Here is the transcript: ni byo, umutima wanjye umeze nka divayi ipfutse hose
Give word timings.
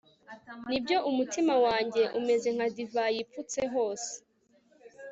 ni 0.69 0.77
byo, 0.83 0.97
umutima 1.09 1.53
wanjye 1.65 2.03
umeze 2.19 2.47
nka 2.55 2.67
divayi 2.75 3.17
ipfutse 3.23 3.59
hose 3.73 4.11